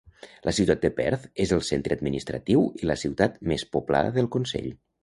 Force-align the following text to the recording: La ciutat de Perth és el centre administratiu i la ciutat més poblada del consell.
La 0.47 0.53
ciutat 0.59 0.79
de 0.85 0.89
Perth 0.99 1.27
és 1.45 1.53
el 1.59 1.63
centre 1.69 1.99
administratiu 1.99 2.67
i 2.83 2.91
la 2.95 2.97
ciutat 3.05 3.41
més 3.53 3.69
poblada 3.77 4.19
del 4.19 4.35
consell. 4.41 4.73